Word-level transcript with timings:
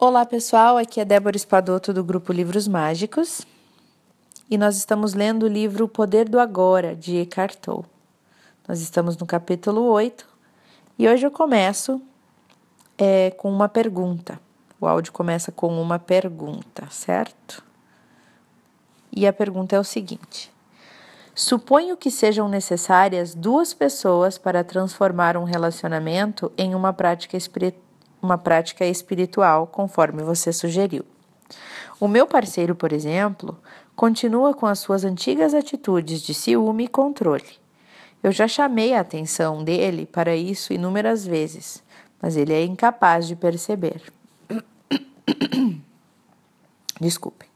Olá 0.00 0.24
pessoal, 0.24 0.76
aqui 0.76 1.00
é 1.00 1.04
Débora 1.04 1.36
Espadoto 1.36 1.92
do 1.92 2.04
grupo 2.04 2.32
Livros 2.32 2.68
Mágicos 2.68 3.44
e 4.48 4.56
nós 4.56 4.76
estamos 4.76 5.12
lendo 5.12 5.42
o 5.42 5.48
livro 5.48 5.86
O 5.86 5.88
Poder 5.88 6.28
do 6.28 6.38
Agora 6.38 6.94
de 6.94 7.16
Eckhart 7.16 7.56
Tolle. 7.56 7.84
Nós 8.68 8.80
estamos 8.80 9.16
no 9.16 9.26
capítulo 9.26 9.82
8 9.86 10.24
e 10.96 11.08
hoje 11.08 11.26
eu 11.26 11.32
começo 11.32 12.00
é, 12.96 13.32
com 13.32 13.50
uma 13.50 13.68
pergunta. 13.68 14.38
O 14.80 14.86
áudio 14.86 15.12
começa 15.12 15.50
com 15.50 15.82
uma 15.82 15.98
pergunta, 15.98 16.86
certo? 16.90 17.60
E 19.10 19.26
a 19.26 19.32
pergunta 19.32 19.74
é 19.74 19.80
o 19.80 19.84
seguinte: 19.84 20.52
Suponho 21.34 21.96
que 21.96 22.08
sejam 22.08 22.48
necessárias 22.48 23.34
duas 23.34 23.74
pessoas 23.74 24.38
para 24.38 24.62
transformar 24.62 25.36
um 25.36 25.42
relacionamento 25.42 26.52
em 26.56 26.72
uma 26.76 26.92
prática 26.92 27.36
espiritual 27.36 27.87
uma 28.20 28.38
prática 28.38 28.84
espiritual, 28.84 29.66
conforme 29.66 30.22
você 30.22 30.52
sugeriu. 30.52 31.04
O 32.00 32.06
meu 32.06 32.26
parceiro, 32.26 32.74
por 32.74 32.92
exemplo, 32.92 33.58
continua 33.96 34.54
com 34.54 34.66
as 34.66 34.78
suas 34.78 35.04
antigas 35.04 35.54
atitudes 35.54 36.22
de 36.22 36.32
ciúme 36.32 36.84
e 36.84 36.88
controle. 36.88 37.58
Eu 38.22 38.32
já 38.32 38.46
chamei 38.48 38.94
a 38.94 39.00
atenção 39.00 39.62
dele 39.62 40.06
para 40.06 40.34
isso 40.34 40.72
inúmeras 40.72 41.26
vezes, 41.26 41.82
mas 42.20 42.36
ele 42.36 42.52
é 42.52 42.64
incapaz 42.64 43.26
de 43.26 43.36
perceber. 43.36 44.02
Desculpem. 47.00 47.48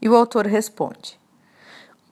E 0.00 0.08
o 0.08 0.16
autor 0.16 0.46
responde: 0.46 1.18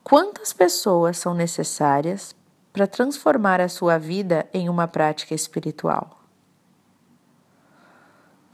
Quantas 0.05 0.53
pessoas 0.53 1.19
são 1.19 1.35
necessárias 1.35 2.35
para 2.73 2.87
transformar 2.87 3.61
a 3.61 3.69
sua 3.69 3.99
vida 3.99 4.49
em 4.53 4.69
uma 4.69 4.87
prática 4.87 5.35
espiritual? 5.35 6.20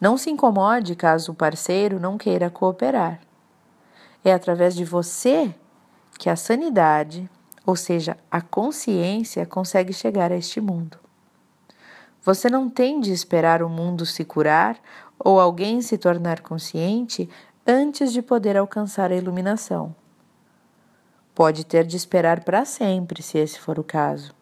Não 0.00 0.18
se 0.18 0.30
incomode 0.30 0.94
caso 0.94 1.32
o 1.32 1.34
parceiro 1.34 1.98
não 1.98 2.18
queira 2.18 2.50
cooperar. 2.50 3.20
É 4.22 4.32
através 4.32 4.74
de 4.74 4.84
você 4.84 5.54
que 6.18 6.28
a 6.28 6.36
sanidade, 6.36 7.30
ou 7.64 7.76
seja, 7.76 8.16
a 8.30 8.40
consciência, 8.40 9.46
consegue 9.46 9.92
chegar 9.92 10.30
a 10.30 10.36
este 10.36 10.60
mundo. 10.60 10.98
Você 12.22 12.50
não 12.50 12.68
tem 12.68 13.00
de 13.00 13.12
esperar 13.12 13.62
o 13.62 13.68
mundo 13.68 14.04
se 14.04 14.24
curar 14.24 14.78
ou 15.18 15.40
alguém 15.40 15.80
se 15.80 15.96
tornar 15.96 16.40
consciente 16.40 17.28
antes 17.66 18.12
de 18.12 18.20
poder 18.20 18.56
alcançar 18.56 19.10
a 19.10 19.16
iluminação. 19.16 19.94
Pode 21.34 21.64
ter 21.64 21.84
de 21.84 21.96
esperar 21.96 22.44
para 22.44 22.64
sempre, 22.64 23.22
se 23.22 23.38
esse 23.38 23.60
for 23.60 23.78
o 23.78 23.84
caso. 23.84 24.34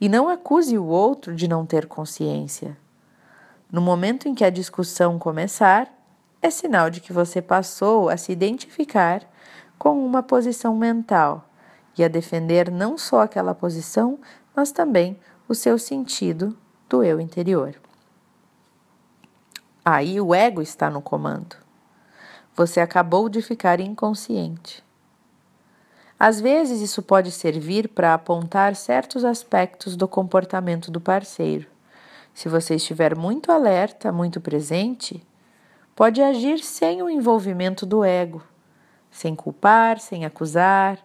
E 0.00 0.08
não 0.08 0.28
acuse 0.28 0.76
o 0.76 0.84
outro 0.84 1.34
de 1.34 1.46
não 1.46 1.64
ter 1.64 1.86
consciência. 1.86 2.76
No 3.72 3.80
momento 3.80 4.28
em 4.28 4.34
que 4.34 4.44
a 4.44 4.50
discussão 4.50 5.18
começar, 5.18 5.90
é 6.42 6.50
sinal 6.50 6.90
de 6.90 7.00
que 7.00 7.10
você 7.10 7.40
passou 7.40 8.10
a 8.10 8.18
se 8.18 8.30
identificar 8.30 9.22
com 9.78 10.04
uma 10.04 10.22
posição 10.22 10.76
mental 10.76 11.48
e 11.96 12.04
a 12.04 12.08
defender 12.08 12.70
não 12.70 12.98
só 12.98 13.22
aquela 13.22 13.54
posição, 13.54 14.18
mas 14.54 14.72
também 14.72 15.18
o 15.48 15.54
seu 15.54 15.78
sentido 15.78 16.54
do 16.86 17.02
eu 17.02 17.18
interior. 17.18 17.74
Aí 19.82 20.20
o 20.20 20.34
ego 20.34 20.60
está 20.60 20.90
no 20.90 21.00
comando. 21.00 21.56
Você 22.54 22.78
acabou 22.78 23.30
de 23.30 23.40
ficar 23.40 23.80
inconsciente. 23.80 24.84
Às 26.20 26.38
vezes, 26.40 26.82
isso 26.82 27.02
pode 27.02 27.30
servir 27.30 27.88
para 27.88 28.12
apontar 28.12 28.76
certos 28.76 29.24
aspectos 29.24 29.96
do 29.96 30.06
comportamento 30.06 30.90
do 30.90 31.00
parceiro 31.00 31.71
se 32.34 32.48
você 32.48 32.76
estiver 32.76 33.16
muito 33.16 33.52
alerta, 33.52 34.10
muito 34.10 34.40
presente, 34.40 35.24
pode 35.94 36.22
agir 36.22 36.60
sem 36.60 37.02
o 37.02 37.10
envolvimento 37.10 37.84
do 37.84 38.04
ego, 38.04 38.42
sem 39.10 39.34
culpar, 39.34 40.00
sem 40.00 40.24
acusar 40.24 40.98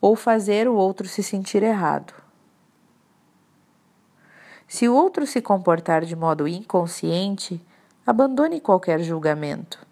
ou 0.00 0.16
fazer 0.16 0.68
o 0.68 0.74
outro 0.74 1.06
se 1.08 1.22
sentir 1.22 1.62
errado. 1.62 2.12
Se 4.66 4.88
o 4.88 4.94
outro 4.94 5.26
se 5.26 5.40
comportar 5.40 6.04
de 6.04 6.16
modo 6.16 6.48
inconsciente, 6.48 7.64
abandone 8.04 8.60
qualquer 8.60 9.00
julgamento. 9.00 9.86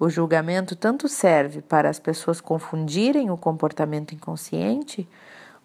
O 0.00 0.08
julgamento 0.08 0.74
tanto 0.74 1.08
serve 1.08 1.60
para 1.60 1.88
as 1.88 2.00
pessoas 2.00 2.40
confundirem 2.40 3.30
o 3.30 3.36
comportamento 3.36 4.14
inconsciente 4.14 5.06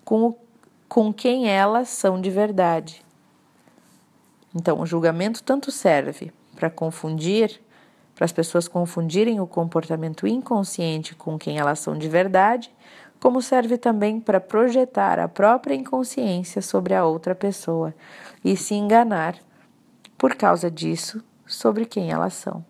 com, 0.03 0.27
o, 0.27 0.37
com 0.87 1.13
quem 1.13 1.49
elas 1.49 1.87
são 1.87 2.19
de 2.19 2.29
verdade 2.29 3.08
então, 4.53 4.79
o 4.79 4.85
julgamento 4.85 5.43
tanto 5.43 5.71
serve 5.71 6.31
para 6.55 6.69
confundir, 6.69 7.61
para 8.15 8.25
as 8.25 8.31
pessoas 8.31 8.67
confundirem 8.67 9.39
o 9.39 9.47
comportamento 9.47 10.27
inconsciente 10.27 11.15
com 11.15 11.37
quem 11.37 11.59
elas 11.59 11.79
são 11.79 11.97
de 11.97 12.09
verdade, 12.09 12.73
como 13.19 13.41
serve 13.41 13.77
também 13.77 14.19
para 14.19 14.39
projetar 14.39 15.19
a 15.19 15.27
própria 15.27 15.75
inconsciência 15.75 16.61
sobre 16.61 16.93
a 16.93 17.05
outra 17.05 17.35
pessoa 17.35 17.93
e 18.43 18.55
se 18.57 18.73
enganar, 18.73 19.35
por 20.17 20.35
causa 20.35 20.69
disso, 20.71 21.23
sobre 21.45 21.85
quem 21.85 22.11
elas 22.11 22.33
são. 22.33 22.65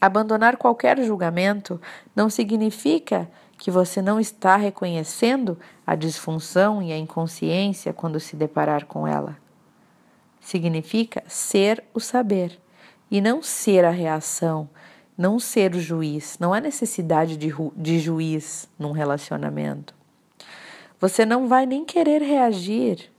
Abandonar 0.00 0.56
qualquer 0.56 1.02
julgamento 1.02 1.80
não 2.14 2.30
significa 2.30 3.28
que 3.58 3.70
você 3.70 4.00
não 4.00 4.20
está 4.20 4.56
reconhecendo 4.56 5.58
a 5.84 5.96
disfunção 5.96 6.80
e 6.80 6.92
a 6.92 6.96
inconsciência 6.96 7.92
quando 7.92 8.20
se 8.20 8.36
deparar 8.36 8.86
com 8.86 9.06
ela 9.06 9.36
significa 10.48 11.22
ser 11.26 11.84
o 11.92 12.00
saber 12.00 12.58
e 13.10 13.20
não 13.20 13.42
ser 13.42 13.84
a 13.84 13.90
reação, 13.90 14.66
não 15.16 15.38
ser 15.38 15.74
o 15.74 15.80
juiz. 15.80 16.38
Não 16.40 16.54
há 16.54 16.60
necessidade 16.60 17.36
de, 17.36 17.52
de 17.76 17.98
juiz 17.98 18.66
num 18.78 18.92
relacionamento. 18.92 19.94
Você 20.98 21.26
não 21.26 21.48
vai 21.48 21.66
nem 21.66 21.84
querer 21.84 22.22
reagir, 22.22 23.12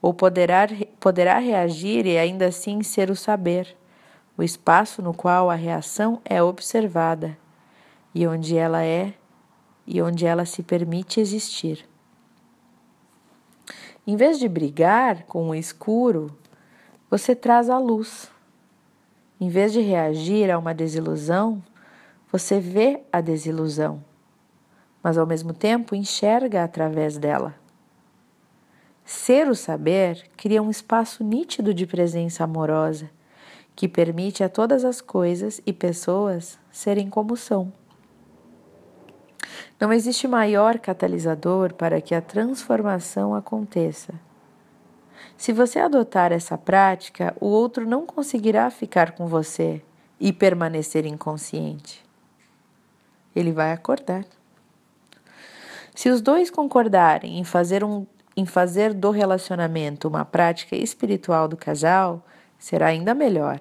ou 0.00 0.14
poderá, 0.14 0.68
poderá 1.00 1.40
reagir 1.40 2.06
e 2.06 2.16
ainda 2.16 2.46
assim 2.46 2.80
ser 2.84 3.10
o 3.10 3.16
saber, 3.16 3.76
o 4.38 4.42
espaço 4.44 5.02
no 5.02 5.12
qual 5.12 5.50
a 5.50 5.56
reação 5.56 6.20
é 6.24 6.40
observada 6.40 7.36
e 8.14 8.24
onde 8.28 8.56
ela 8.56 8.84
é 8.84 9.12
e 9.84 10.00
onde 10.00 10.24
ela 10.24 10.46
se 10.46 10.62
permite 10.62 11.18
existir. 11.18 11.84
Em 14.06 14.14
vez 14.14 14.38
de 14.38 14.48
brigar 14.48 15.24
com 15.24 15.48
o 15.48 15.54
escuro, 15.54 16.32
você 17.08 17.34
traz 17.34 17.70
a 17.70 17.78
luz. 17.78 18.30
Em 19.40 19.48
vez 19.48 19.72
de 19.72 19.80
reagir 19.80 20.50
a 20.50 20.58
uma 20.58 20.74
desilusão, 20.74 21.62
você 22.32 22.58
vê 22.58 23.02
a 23.12 23.20
desilusão, 23.20 24.02
mas 25.02 25.16
ao 25.16 25.26
mesmo 25.26 25.52
tempo 25.52 25.94
enxerga 25.94 26.64
através 26.64 27.16
dela. 27.16 27.54
Ser 29.04 29.48
o 29.48 29.54
saber 29.54 30.28
cria 30.36 30.60
um 30.60 30.68
espaço 30.68 31.22
nítido 31.22 31.72
de 31.72 31.86
presença 31.86 32.42
amorosa 32.42 33.08
que 33.76 33.86
permite 33.86 34.42
a 34.42 34.48
todas 34.48 34.84
as 34.84 35.00
coisas 35.00 35.60
e 35.64 35.72
pessoas 35.72 36.58
serem 36.72 37.08
como 37.08 37.36
são. 37.36 37.72
Não 39.78 39.92
existe 39.92 40.26
maior 40.26 40.78
catalisador 40.78 41.74
para 41.74 42.00
que 42.00 42.14
a 42.14 42.22
transformação 42.22 43.34
aconteça 43.34 44.25
se 45.36 45.52
você 45.52 45.78
adotar 45.78 46.32
essa 46.32 46.56
prática, 46.56 47.36
o 47.40 47.46
outro 47.46 47.86
não 47.86 48.06
conseguirá 48.06 48.70
ficar 48.70 49.12
com 49.12 49.26
você 49.26 49.82
e 50.18 50.32
permanecer 50.32 51.04
inconsciente. 51.04 52.02
Ele 53.34 53.52
vai 53.52 53.72
acordar. 53.72 54.24
Se 55.94 56.08
os 56.08 56.22
dois 56.22 56.50
concordarem 56.50 57.38
em 57.38 57.44
fazer, 57.44 57.84
um, 57.84 58.06
em 58.34 58.46
fazer 58.46 58.94
do 58.94 59.10
relacionamento 59.10 60.08
uma 60.08 60.24
prática 60.24 60.74
espiritual 60.74 61.46
do 61.46 61.56
casal, 61.56 62.24
será 62.58 62.86
ainda 62.86 63.14
melhor. 63.14 63.60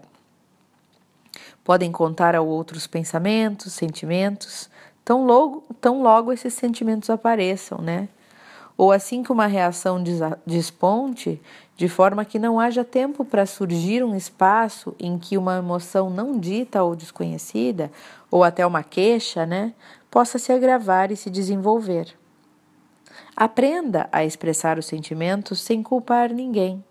Podem 1.63 1.91
contar 1.91 2.35
ao 2.35 2.47
outro 2.47 2.78
os 2.78 2.87
pensamentos, 2.87 3.73
sentimentos, 3.73 4.69
tão 5.03 5.25
logo, 5.25 5.66
tão 5.81 6.01
logo 6.01 6.31
esses 6.31 6.53
sentimentos 6.53 7.09
apareçam, 7.09 7.79
né? 7.79 8.07
ou 8.78 8.91
assim 8.91 9.23
que 9.23 9.31
uma 9.31 9.47
reação 9.47 10.03
desponte, 10.45 11.41
de 11.75 11.89
forma 11.89 12.23
que 12.23 12.39
não 12.39 12.59
haja 12.59 12.83
tempo 12.83 13.25
para 13.25 13.45
surgir 13.45 14.03
um 14.03 14.16
espaço 14.16 14.95
em 14.99 15.19
que 15.19 15.37
uma 15.37 15.57
emoção 15.57 16.09
não 16.09 16.39
dita 16.39 16.81
ou 16.83 16.95
desconhecida, 16.95 17.91
ou 18.31 18.43
até 18.43 18.66
uma 18.66 18.83
queixa, 18.83 19.45
né, 19.45 19.73
possa 20.09 20.39
se 20.39 20.53
agravar 20.53 21.11
e 21.11 21.17
se 21.17 21.29
desenvolver. 21.29 22.16
Aprenda 23.35 24.07
a 24.11 24.23
expressar 24.23 24.79
os 24.79 24.85
sentimentos 24.85 25.59
sem 25.59 25.83
culpar 25.83 26.31
ninguém. 26.31 26.83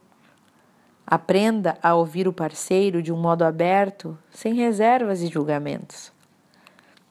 Aprenda 1.07 1.79
a 1.83 1.95
ouvir 1.95 2.29
o 2.29 2.33
parceiro 2.33 3.03
de 3.03 3.13
um 3.13 3.17
modo 3.17 3.43
aberto, 3.43 4.17
sem 4.31 4.55
reservas 4.55 5.23
e 5.23 5.29
julgamentos. 5.29 6.13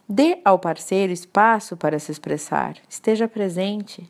Dê 0.07 0.39
ao 0.45 0.59
parceiro 0.59 1.11
espaço 1.11 1.75
para 1.75 1.97
se 1.97 2.11
expressar, 2.11 2.75
esteja 2.87 3.27
presente. 3.27 4.07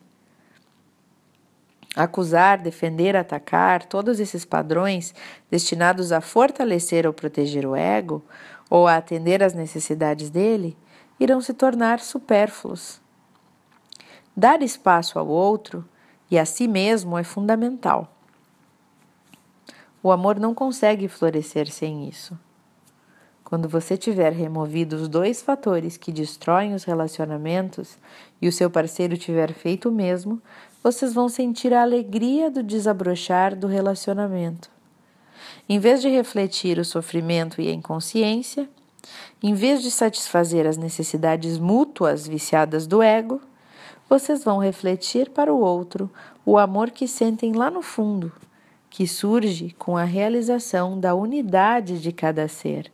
Acusar, 1.95 2.59
defender, 2.59 3.15
atacar, 3.15 3.85
todos 3.85 4.19
esses 4.19 4.43
padrões 4.43 5.13
destinados 5.51 6.11
a 6.11 6.21
fortalecer 6.21 7.05
ou 7.05 7.13
proteger 7.13 7.65
o 7.65 7.75
ego 7.75 8.23
ou 8.69 8.87
a 8.87 8.97
atender 8.97 9.43
às 9.43 9.53
necessidades 9.53 10.29
dele 10.29 10.75
irão 11.19 11.39
se 11.39 11.53
tornar 11.53 11.99
supérfluos. 11.99 12.99
Dar 14.35 14.63
espaço 14.63 15.19
ao 15.19 15.27
outro 15.27 15.85
e 16.31 16.39
a 16.39 16.45
si 16.45 16.67
mesmo 16.67 17.17
é 17.17 17.23
fundamental. 17.23 18.11
O 20.01 20.11
amor 20.11 20.39
não 20.39 20.55
consegue 20.55 21.07
florescer 21.07 21.71
sem 21.71 22.09
isso. 22.09 22.37
Quando 23.43 23.69
você 23.69 23.95
tiver 23.95 24.33
removido 24.33 24.95
os 24.95 25.07
dois 25.07 25.41
fatores 25.41 25.95
que 25.95 26.11
destroem 26.11 26.73
os 26.73 26.83
relacionamentos 26.83 27.99
e 28.41 28.47
o 28.47 28.51
seu 28.51 28.67
parceiro 28.67 29.15
tiver 29.15 29.53
feito 29.53 29.89
o 29.89 29.91
mesmo, 29.91 30.41
vocês 30.83 31.13
vão 31.13 31.29
sentir 31.29 31.73
a 31.73 31.81
alegria 31.81 32.51
do 32.51 32.61
desabrochar 32.61 33.55
do 33.55 33.67
relacionamento. 33.67 34.69
Em 35.67 35.79
vez 35.79 36.01
de 36.01 36.09
refletir 36.09 36.77
o 36.77 36.83
sofrimento 36.83 37.61
e 37.61 37.69
a 37.69 37.73
inconsciência, 37.73 38.69
em 39.41 39.53
vez 39.53 39.81
de 39.81 39.89
satisfazer 39.89 40.67
as 40.67 40.75
necessidades 40.75 41.57
mútuas 41.57 42.27
viciadas 42.27 42.85
do 42.85 43.01
ego, 43.01 43.39
vocês 44.09 44.43
vão 44.43 44.57
refletir 44.57 45.29
para 45.29 45.53
o 45.53 45.59
outro 45.59 46.11
o 46.45 46.57
amor 46.57 46.91
que 46.91 47.07
sentem 47.07 47.53
lá 47.53 47.71
no 47.71 47.81
fundo, 47.81 48.29
que 48.89 49.07
surge 49.07 49.73
com 49.79 49.95
a 49.95 50.03
realização 50.03 50.99
da 50.99 51.15
unidade 51.15 52.01
de 52.01 52.11
cada 52.11 52.47
ser, 52.49 52.91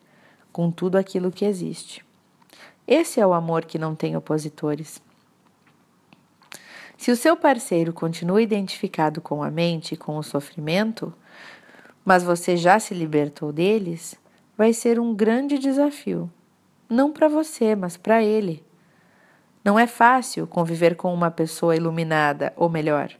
com 0.52 0.70
tudo 0.70 0.96
aquilo 0.96 1.32
que 1.32 1.44
existe. 1.44 2.06
Esse 2.88 3.20
é 3.20 3.26
o 3.26 3.34
amor 3.34 3.66
que 3.66 3.80
não 3.80 3.96
tem 3.96 4.16
opositores. 4.16 5.02
Se 7.00 7.12
o 7.12 7.16
seu 7.16 7.38
parceiro 7.38 7.94
continua 7.94 8.42
identificado 8.42 9.22
com 9.22 9.42
a 9.42 9.50
mente 9.50 9.94
e 9.94 9.98
com 9.98 10.18
o 10.18 10.22
sofrimento, 10.22 11.14
mas 12.04 12.24
você 12.24 12.58
já 12.58 12.78
se 12.78 12.94
libertou 12.94 13.54
deles, 13.54 14.16
vai 14.58 14.74
ser 14.74 15.00
um 15.00 15.16
grande 15.16 15.58
desafio. 15.58 16.30
Não 16.90 17.14
para 17.14 17.30
você, 17.30 17.74
mas 17.74 17.96
para 17.96 18.22
ele. 18.22 18.62
Não 19.64 19.80
é 19.80 19.88
fácil 19.88 20.46
conviver 20.46 20.98
com 20.98 21.14
uma 21.14 21.32
pessoa 21.32 21.74
iluminada, 21.74 22.52
ou 22.58 22.68
melhor, 22.68 23.14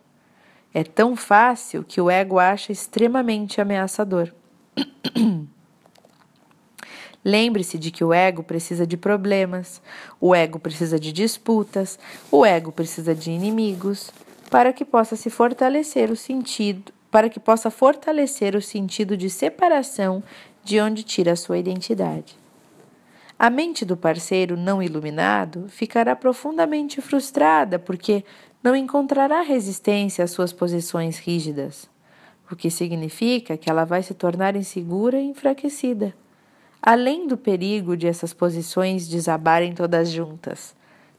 é 0.74 0.84
tão 0.84 1.16
fácil 1.16 1.82
que 1.82 2.02
o 2.02 2.10
ego 2.12 2.38
acha 2.38 2.74
extremamente 2.74 3.62
ameaçador. 3.62 4.34
Lembre-se 7.24 7.78
de 7.78 7.92
que 7.92 8.04
o 8.04 8.14
ego 8.14 8.44
precisa 8.44 8.88
de 8.88 8.96
problemas, 8.96 9.82
o 10.22 10.34
ego 10.34 10.58
precisa 10.58 10.98
de 10.98 11.12
disputas, 11.12 12.00
o 12.32 12.46
ego 12.46 12.72
precisa 12.72 13.14
de 13.14 13.30
inimigos, 13.30 14.12
para 14.50 14.72
que 14.72 14.86
possa 14.86 15.16
se 15.16 15.30
fortalecer 15.30 16.10
o 16.10 16.16
sentido, 16.16 16.94
para 17.12 17.30
que 17.30 17.40
possa 17.40 17.70
fortalecer 17.70 18.56
o 18.56 18.62
sentido 18.62 19.18
de 19.18 19.30
separação 19.30 20.24
de 20.64 20.80
onde 20.80 21.04
tira 21.04 21.34
a 21.34 21.36
sua 21.36 21.58
identidade. 21.58 22.38
A 23.38 23.50
mente 23.50 23.84
do 23.84 23.98
parceiro 23.98 24.56
não 24.56 24.82
iluminado 24.82 25.66
ficará 25.68 26.16
profundamente 26.16 27.02
frustrada 27.02 27.78
porque 27.78 28.24
não 28.64 28.76
encontrará 28.76 29.42
resistência 29.42 30.24
às 30.24 30.32
suas 30.32 30.54
posições 30.54 31.18
rígidas, 31.18 31.90
o 32.52 32.56
que 32.56 32.70
significa 32.70 33.58
que 33.58 33.70
ela 33.70 33.86
vai 33.86 34.04
se 34.04 34.14
tornar 34.14 34.56
insegura 34.56 35.20
e 35.20 35.26
enfraquecida 35.26 36.14
além 36.82 37.28
do 37.28 37.38
perigo 37.38 37.98
de 37.98 38.08
essas 38.08 38.34
posições 38.34 39.08
desabarem 39.08 39.74
todas 39.74 40.10
juntas, 40.10 40.76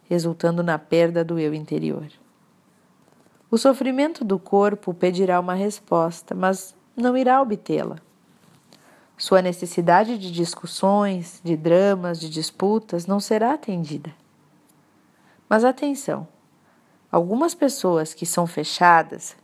resultando 0.08 0.62
na 0.62 0.78
perda 0.78 1.24
do 1.24 1.38
eu 1.38 1.54
interior. 1.54 2.08
O 3.50 3.58
sofrimento 3.58 4.24
do 4.24 4.38
corpo 4.38 4.94
pedirá 4.94 5.38
uma 5.40 5.54
resposta, 5.54 6.34
mas 6.34 6.74
não 6.96 7.16
irá 7.16 7.42
obtê-la. 7.42 7.96
Sua 9.18 9.42
necessidade 9.42 10.16
de 10.16 10.30
discussões, 10.30 11.40
de 11.44 11.56
dramas, 11.56 12.18
de 12.18 12.30
disputas 12.30 13.06
não 13.06 13.20
será 13.20 13.52
atendida. 13.52 14.14
Mas 15.48 15.64
atenção! 15.64 16.26
Algumas 17.12 17.54
pessoas 17.54 18.14
que 18.14 18.24
são 18.24 18.46
fechadas, 18.46 19.36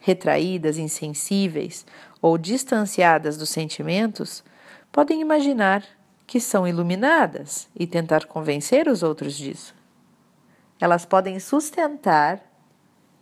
retraídas, 0.00 0.76
insensíveis 0.76 1.86
ou 2.20 2.36
distanciadas 2.36 3.38
dos 3.38 3.48
sentimentos 3.48 4.44
podem 4.92 5.22
imaginar 5.22 5.82
que 6.26 6.38
são 6.38 6.68
iluminadas 6.68 7.66
e 7.74 7.86
tentar 7.86 8.26
convencer 8.26 8.86
os 8.86 9.02
outros 9.02 9.34
disso. 9.34 9.74
Elas 10.78 11.06
podem 11.06 11.40
sustentar 11.40 12.40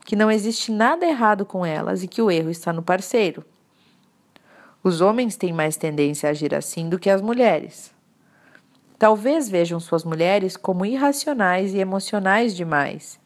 que 0.05 0.17
não 0.17 0.31
existe 0.31 0.73
nada 0.73 1.07
errado 1.07 1.47
com 1.47 1.65
elas 1.65 2.03
e 2.03 2.09
que 2.09 2.21
o 2.21 2.31
erro 2.31 2.51
está 2.51 2.73
no 2.73 2.83
parceiro. 2.83 3.45
Os 4.83 5.01
homens 5.01 5.37
têm 5.37 5.53
mais 5.53 5.77
tendência 5.77 6.29
a 6.29 6.31
agir 6.31 6.55
assim 6.55 6.89
do 6.89 6.99
que 6.99 7.09
as 7.09 7.23
mulheres. 7.23 7.93
Talvez 8.99 9.49
vejam 9.49 9.79
suas 9.79 10.05
mulheres 10.05 10.57
como 10.57 10.85
irracionais 10.85 11.73
e 11.73 11.79
emocionais 11.79 12.57
demais. 12.57 13.21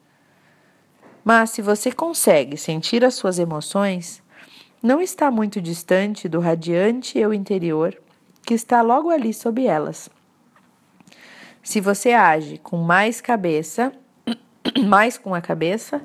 Mas 1.24 1.50
se 1.50 1.62
você 1.62 1.90
consegue 1.90 2.56
sentir 2.56 3.04
as 3.04 3.14
suas 3.14 3.38
emoções, 3.38 4.22
não 4.82 5.00
está 5.00 5.30
muito 5.30 5.60
distante 5.60 6.28
do 6.28 6.40
radiante 6.40 7.18
eu 7.18 7.32
interior 7.32 8.03
que 8.44 8.54
está 8.54 8.82
logo 8.82 9.10
ali 9.10 9.32
sob 9.32 9.66
elas. 9.66 10.08
Se 11.62 11.80
você 11.80 12.12
age 12.12 12.58
com 12.58 12.76
mais 12.76 13.20
cabeça, 13.20 13.92
mais 14.86 15.16
com 15.16 15.34
a 15.34 15.40
cabeça, 15.40 16.02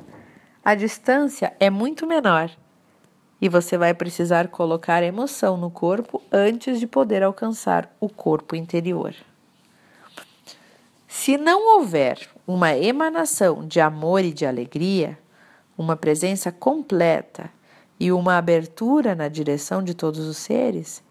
a 0.64 0.74
distância 0.74 1.54
é 1.60 1.70
muito 1.70 2.08
menor 2.08 2.50
e 3.42 3.48
você 3.48 3.78
vai 3.78 3.94
precisar 3.94 4.50
colocar 4.50 5.04
emoção 5.04 5.58
no 5.58 5.70
corpo 5.70 6.22
antes 6.32 6.80
de 6.80 6.88
poder 6.88 7.24
alcançar 7.24 7.94
o 8.00 8.10
corpo 8.10 8.56
interior. 8.56 9.14
Se 11.08 11.38
não 11.38 11.78
houver 11.78 12.30
uma 12.46 12.76
emanação 12.76 13.66
de 13.68 13.80
amor 13.80 14.24
e 14.24 14.34
de 14.34 14.46
alegria, 14.46 15.18
uma 15.78 15.96
presença 15.96 16.52
completa 16.52 17.50
e 18.00 18.12
uma 18.12 18.38
abertura 18.38 19.16
na 19.16 19.28
direção 19.28 19.84
de 19.84 19.94
todos 19.94 20.26
os 20.26 20.38
seres, 20.38 21.02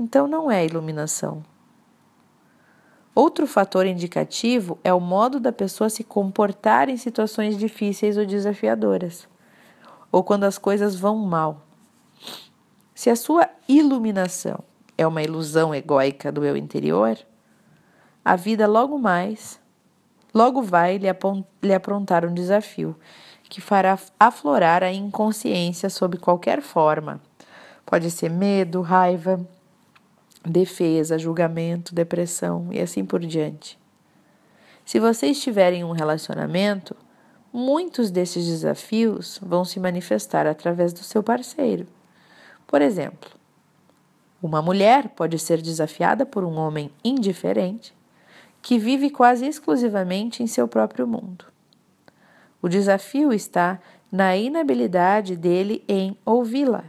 então 0.00 0.26
não 0.26 0.50
é 0.50 0.64
iluminação. 0.64 1.44
Outro 3.14 3.46
fator 3.46 3.84
indicativo 3.84 4.78
é 4.82 4.94
o 4.94 4.98
modo 4.98 5.38
da 5.38 5.52
pessoa 5.52 5.90
se 5.90 6.02
comportar 6.02 6.88
em 6.88 6.96
situações 6.96 7.58
difíceis 7.58 8.16
ou 8.16 8.24
desafiadoras, 8.24 9.28
ou 10.10 10.24
quando 10.24 10.44
as 10.44 10.56
coisas 10.56 10.96
vão 10.96 11.16
mal. 11.16 11.60
Se 12.94 13.10
a 13.10 13.16
sua 13.16 13.46
iluminação 13.68 14.60
é 14.96 15.06
uma 15.06 15.22
ilusão 15.22 15.74
egóica 15.74 16.32
do 16.32 16.46
eu 16.46 16.56
interior, 16.56 17.18
a 18.24 18.36
vida 18.36 18.66
logo 18.66 18.98
mais, 18.98 19.60
logo 20.32 20.62
vai 20.62 20.96
lhe 20.96 21.74
aprontar 21.74 22.24
um 22.24 22.32
desafio 22.32 22.96
que 23.50 23.60
fará 23.60 23.98
aflorar 24.18 24.82
a 24.82 24.90
inconsciência 24.90 25.90
sob 25.90 26.16
qualquer 26.16 26.62
forma. 26.62 27.20
Pode 27.84 28.10
ser 28.10 28.30
medo, 28.30 28.80
raiva, 28.80 29.46
defesa, 30.44 31.18
julgamento, 31.18 31.94
depressão 31.94 32.68
e 32.70 32.80
assim 32.80 33.04
por 33.04 33.20
diante. 33.20 33.78
Se 34.84 34.98
você 34.98 35.28
estiver 35.28 35.72
em 35.72 35.84
um 35.84 35.92
relacionamento, 35.92 36.96
muitos 37.52 38.10
desses 38.10 38.46
desafios 38.46 39.38
vão 39.42 39.64
se 39.64 39.78
manifestar 39.78 40.46
através 40.46 40.92
do 40.92 41.00
seu 41.00 41.22
parceiro. 41.22 41.86
Por 42.66 42.80
exemplo, 42.80 43.30
uma 44.42 44.62
mulher 44.62 45.10
pode 45.10 45.38
ser 45.38 45.60
desafiada 45.60 46.24
por 46.24 46.44
um 46.44 46.58
homem 46.58 46.90
indiferente 47.04 47.94
que 48.62 48.78
vive 48.78 49.10
quase 49.10 49.46
exclusivamente 49.46 50.42
em 50.42 50.46
seu 50.46 50.66
próprio 50.66 51.06
mundo. 51.06 51.44
O 52.62 52.68
desafio 52.68 53.32
está 53.32 53.80
na 54.10 54.36
inabilidade 54.36 55.36
dele 55.36 55.84
em 55.88 56.16
ouvi-la 56.24 56.84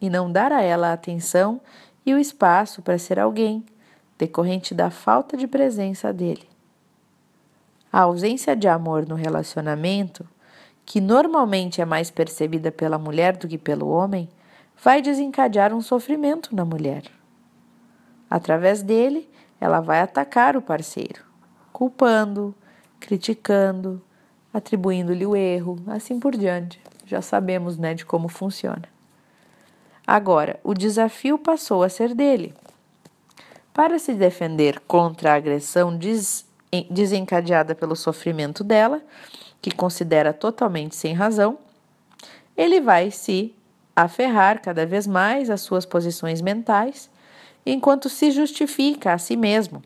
e 0.00 0.10
não 0.10 0.30
dar 0.30 0.52
a 0.52 0.62
ela 0.62 0.92
atenção 0.92 1.60
e 2.04 2.14
o 2.14 2.18
espaço 2.18 2.82
para 2.82 2.98
ser 2.98 3.18
alguém, 3.18 3.64
decorrente 4.18 4.74
da 4.74 4.90
falta 4.90 5.36
de 5.36 5.46
presença 5.46 6.12
dele. 6.12 6.48
A 7.92 8.00
ausência 8.00 8.56
de 8.56 8.68
amor 8.68 9.06
no 9.06 9.14
relacionamento, 9.14 10.26
que 10.84 11.00
normalmente 11.00 11.80
é 11.80 11.84
mais 11.84 12.10
percebida 12.10 12.72
pela 12.72 12.98
mulher 12.98 13.36
do 13.36 13.46
que 13.46 13.58
pelo 13.58 13.88
homem, 13.88 14.28
vai 14.82 15.00
desencadear 15.00 15.72
um 15.72 15.80
sofrimento 15.80 16.54
na 16.54 16.64
mulher. 16.64 17.04
Através 18.28 18.82
dele, 18.82 19.28
ela 19.60 19.80
vai 19.80 20.00
atacar 20.00 20.56
o 20.56 20.62
parceiro, 20.62 21.22
culpando, 21.72 22.54
criticando, 22.98 24.02
atribuindo-lhe 24.52 25.26
o 25.26 25.36
erro, 25.36 25.76
assim 25.86 26.18
por 26.18 26.36
diante. 26.36 26.80
Já 27.04 27.20
sabemos, 27.20 27.76
né, 27.76 27.94
de 27.94 28.04
como 28.04 28.28
funciona. 28.28 28.91
Agora, 30.06 30.58
o 30.64 30.74
desafio 30.74 31.38
passou 31.38 31.82
a 31.82 31.88
ser 31.88 32.14
dele. 32.14 32.54
Para 33.72 33.98
se 33.98 34.12
defender 34.12 34.80
contra 34.80 35.32
a 35.32 35.36
agressão 35.36 35.98
desencadeada 36.90 37.74
pelo 37.74 37.96
sofrimento 37.96 38.62
dela, 38.64 39.00
que 39.60 39.70
considera 39.70 40.32
totalmente 40.32 40.96
sem 40.96 41.14
razão, 41.14 41.56
ele 42.56 42.80
vai 42.80 43.10
se 43.10 43.54
aferrar 43.94 44.60
cada 44.60 44.84
vez 44.84 45.06
mais 45.06 45.48
às 45.48 45.60
suas 45.60 45.86
posições 45.86 46.40
mentais, 46.40 47.08
enquanto 47.64 48.08
se 48.08 48.30
justifica 48.30 49.12
a 49.12 49.18
si 49.18 49.36
mesmo, 49.36 49.82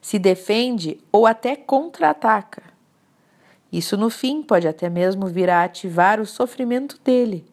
se 0.00 0.18
defende 0.18 1.00
ou 1.10 1.26
até 1.26 1.56
contra-ataca. 1.56 2.62
Isso, 3.72 3.96
no 3.96 4.08
fim, 4.08 4.42
pode 4.42 4.68
até 4.68 4.88
mesmo 4.88 5.26
vir 5.26 5.50
a 5.50 5.64
ativar 5.64 6.20
o 6.20 6.26
sofrimento 6.26 7.00
dele. 7.04 7.44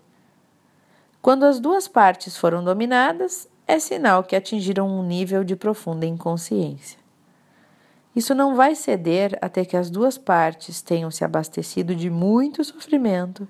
Quando 1.21 1.43
as 1.43 1.59
duas 1.59 1.87
partes 1.87 2.35
foram 2.35 2.63
dominadas, 2.63 3.47
é 3.67 3.77
sinal 3.77 4.23
que 4.23 4.35
atingiram 4.35 4.87
um 4.87 5.03
nível 5.03 5.43
de 5.43 5.55
profunda 5.55 6.05
inconsciência. 6.05 6.99
Isso 8.15 8.33
não 8.33 8.55
vai 8.55 8.73
ceder 8.73 9.37
até 9.39 9.63
que 9.63 9.77
as 9.77 9.89
duas 9.89 10.17
partes 10.17 10.81
tenham 10.81 11.11
se 11.11 11.23
abastecido 11.23 11.95
de 11.95 12.09
muito 12.09 12.63
sofrimento 12.63 13.47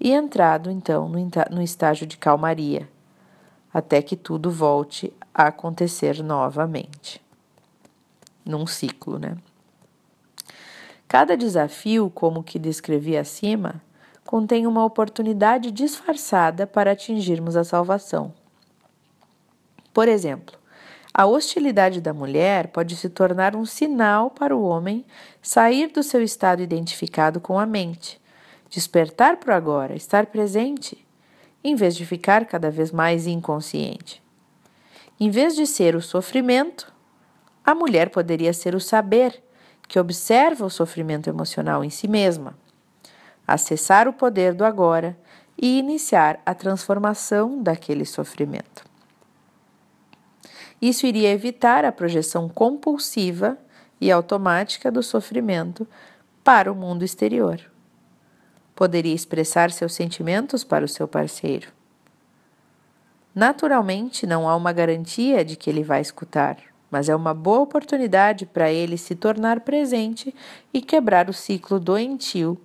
e 0.00 0.10
entrado 0.10 0.70
então 0.70 1.08
no 1.50 1.62
estágio 1.62 2.06
de 2.06 2.16
calmaria, 2.16 2.88
até 3.72 4.00
que 4.00 4.16
tudo 4.16 4.50
volte 4.50 5.12
a 5.34 5.48
acontecer 5.48 6.22
novamente. 6.22 7.22
Num 8.44 8.66
ciclo, 8.66 9.18
né? 9.18 9.36
Cada 11.06 11.36
desafio, 11.36 12.10
como 12.10 12.40
o 12.40 12.42
que 12.42 12.58
descrevi 12.58 13.18
acima, 13.18 13.80
contém 14.32 14.66
uma 14.66 14.82
oportunidade 14.82 15.70
disfarçada 15.70 16.66
para 16.66 16.92
atingirmos 16.92 17.54
a 17.54 17.62
salvação. 17.62 18.32
Por 19.92 20.08
exemplo, 20.08 20.58
a 21.12 21.26
hostilidade 21.26 22.00
da 22.00 22.14
mulher 22.14 22.68
pode 22.68 22.96
se 22.96 23.10
tornar 23.10 23.54
um 23.54 23.66
sinal 23.66 24.30
para 24.30 24.56
o 24.56 24.62
homem 24.62 25.04
sair 25.42 25.88
do 25.88 26.02
seu 26.02 26.22
estado 26.22 26.62
identificado 26.62 27.42
com 27.42 27.58
a 27.58 27.66
mente, 27.66 28.18
despertar 28.70 29.36
para 29.36 29.52
o 29.52 29.54
agora, 29.54 29.94
estar 29.94 30.24
presente, 30.24 31.06
em 31.62 31.74
vez 31.74 31.94
de 31.94 32.06
ficar 32.06 32.46
cada 32.46 32.70
vez 32.70 32.90
mais 32.90 33.26
inconsciente. 33.26 34.22
Em 35.20 35.28
vez 35.28 35.54
de 35.54 35.66
ser 35.66 35.94
o 35.94 36.00
sofrimento, 36.00 36.90
a 37.62 37.74
mulher 37.74 38.08
poderia 38.08 38.54
ser 38.54 38.74
o 38.74 38.80
saber, 38.80 39.42
que 39.86 40.00
observa 40.00 40.64
o 40.64 40.70
sofrimento 40.70 41.28
emocional 41.28 41.84
em 41.84 41.90
si 41.90 42.08
mesma, 42.08 42.56
acessar 43.52 44.08
o 44.08 44.12
poder 44.12 44.54
do 44.54 44.64
agora 44.64 45.16
e 45.60 45.78
iniciar 45.78 46.40
a 46.46 46.54
transformação 46.54 47.62
daquele 47.62 48.04
sofrimento. 48.04 48.84
Isso 50.80 51.06
iria 51.06 51.30
evitar 51.30 51.84
a 51.84 51.92
projeção 51.92 52.48
compulsiva 52.48 53.58
e 54.00 54.10
automática 54.10 54.90
do 54.90 55.02
sofrimento 55.02 55.86
para 56.42 56.72
o 56.72 56.74
mundo 56.74 57.04
exterior. 57.04 57.60
Poderia 58.74 59.14
expressar 59.14 59.70
seus 59.70 59.92
sentimentos 59.92 60.64
para 60.64 60.84
o 60.84 60.88
seu 60.88 61.06
parceiro. 61.06 61.68
Naturalmente, 63.34 64.26
não 64.26 64.48
há 64.48 64.56
uma 64.56 64.72
garantia 64.72 65.44
de 65.44 65.56
que 65.56 65.70
ele 65.70 65.84
vai 65.84 66.00
escutar, 66.00 66.56
mas 66.90 67.08
é 67.08 67.14
uma 67.14 67.32
boa 67.32 67.60
oportunidade 67.60 68.44
para 68.44 68.72
ele 68.72 68.98
se 68.98 69.14
tornar 69.14 69.60
presente 69.60 70.34
e 70.74 70.80
quebrar 70.80 71.30
o 71.30 71.32
ciclo 71.32 71.78
doentio 71.78 72.60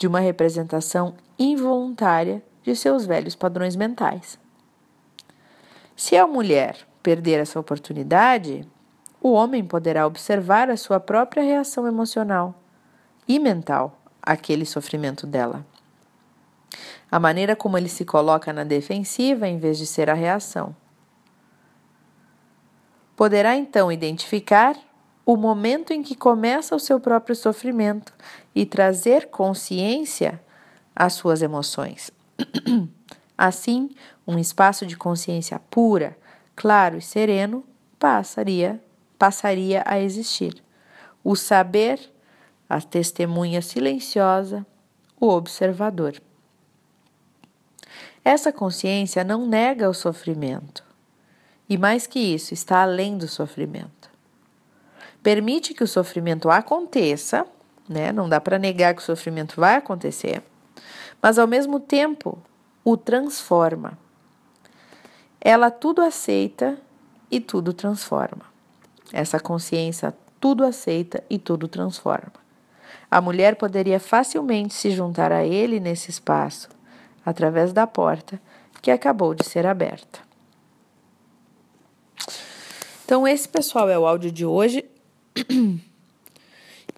de 0.00 0.06
uma 0.06 0.18
representação 0.18 1.14
involuntária 1.38 2.42
de 2.62 2.74
seus 2.74 3.04
velhos 3.04 3.36
padrões 3.36 3.76
mentais. 3.76 4.38
Se 5.94 6.16
a 6.16 6.26
mulher 6.26 6.88
perder 7.02 7.38
essa 7.38 7.60
oportunidade, 7.60 8.66
o 9.20 9.32
homem 9.32 9.62
poderá 9.62 10.06
observar 10.06 10.70
a 10.70 10.76
sua 10.78 10.98
própria 10.98 11.42
reação 11.42 11.86
emocional 11.86 12.54
e 13.28 13.38
mental 13.38 14.00
àquele 14.22 14.64
sofrimento 14.64 15.26
dela. 15.26 15.66
A 17.12 17.20
maneira 17.20 17.54
como 17.54 17.76
ele 17.76 17.88
se 17.90 18.06
coloca 18.06 18.54
na 18.54 18.64
defensiva 18.64 19.46
em 19.46 19.58
vez 19.58 19.76
de 19.76 19.84
ser 19.86 20.08
a 20.08 20.14
reação. 20.14 20.74
Poderá 23.14 23.54
então 23.54 23.92
identificar 23.92 24.74
o 25.30 25.36
momento 25.36 25.92
em 25.92 26.02
que 26.02 26.16
começa 26.16 26.74
o 26.74 26.80
seu 26.80 26.98
próprio 26.98 27.36
sofrimento 27.36 28.12
e 28.52 28.66
trazer 28.66 29.28
consciência 29.28 30.42
às 30.94 31.12
suas 31.12 31.40
emoções. 31.40 32.10
Assim, 33.38 33.90
um 34.26 34.40
espaço 34.40 34.84
de 34.84 34.96
consciência 34.96 35.60
pura 35.70 36.18
claro 36.56 36.98
e 36.98 37.00
sereno 37.00 37.64
passaria, 37.96 38.82
passaria 39.16 39.84
a 39.86 40.00
existir. 40.00 40.64
O 41.22 41.36
saber, 41.36 42.00
a 42.68 42.80
testemunha 42.80 43.62
silenciosa, 43.62 44.66
o 45.20 45.28
observador. 45.28 46.20
Essa 48.24 48.52
consciência 48.52 49.22
não 49.22 49.46
nega 49.46 49.88
o 49.88 49.94
sofrimento. 49.94 50.82
E 51.68 51.78
mais 51.78 52.08
que 52.08 52.18
isso, 52.18 52.52
está 52.52 52.82
além 52.82 53.16
do 53.16 53.28
sofrimento. 53.28 54.09
Permite 55.22 55.74
que 55.74 55.84
o 55.84 55.88
sofrimento 55.88 56.50
aconteça, 56.50 57.46
né? 57.88 58.12
Não 58.12 58.28
dá 58.28 58.40
para 58.40 58.58
negar 58.58 58.94
que 58.94 59.02
o 59.02 59.04
sofrimento 59.04 59.60
vai 59.60 59.76
acontecer, 59.76 60.42
mas 61.20 61.38
ao 61.38 61.46
mesmo 61.46 61.78
tempo 61.78 62.38
o 62.84 62.96
transforma 62.96 63.98
ela 65.40 65.70
tudo 65.70 66.02
aceita 66.02 66.76
e 67.30 67.40
tudo 67.40 67.72
transforma. 67.72 68.44
Essa 69.12 69.40
consciência 69.40 70.14
tudo 70.38 70.64
aceita 70.64 71.24
e 71.30 71.38
tudo 71.38 71.66
transforma. 71.66 72.32
A 73.10 73.20
mulher 73.20 73.56
poderia 73.56 73.98
facilmente 73.98 74.74
se 74.74 74.90
juntar 74.90 75.32
a 75.32 75.44
ele 75.44 75.80
nesse 75.80 76.10
espaço, 76.10 76.68
através 77.24 77.72
da 77.72 77.86
porta 77.86 78.40
que 78.82 78.90
acabou 78.90 79.34
de 79.34 79.44
ser 79.44 79.66
aberta. 79.66 80.20
Então, 83.04 83.26
esse 83.26 83.48
pessoal 83.48 83.88
é 83.88 83.98
o 83.98 84.06
áudio 84.06 84.30
de 84.30 84.44
hoje. 84.44 84.84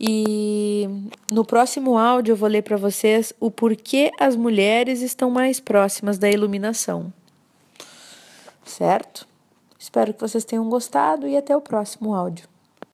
E 0.04 0.88
no 1.30 1.44
próximo 1.44 1.96
áudio 1.96 2.32
eu 2.32 2.36
vou 2.36 2.48
ler 2.48 2.62
para 2.62 2.76
vocês 2.76 3.32
o 3.38 3.52
porquê 3.52 4.10
as 4.18 4.34
mulheres 4.34 5.00
estão 5.00 5.30
mais 5.30 5.60
próximas 5.60 6.18
da 6.18 6.28
iluminação 6.28 7.12
certo? 8.72 9.26
Espero 9.78 10.14
que 10.14 10.20
vocês 10.20 10.44
tenham 10.44 10.68
gostado 10.68 11.28
e 11.28 11.36
até 11.36 11.56
o 11.56 11.60
próximo 11.60 12.14
áudio. 12.14 12.48